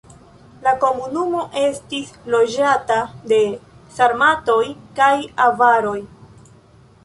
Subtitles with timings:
[0.67, 2.97] La komunumo estis loĝata
[3.35, 3.41] de
[4.01, 4.61] sarmatoj
[5.01, 5.15] kaj
[5.49, 5.97] avaroj.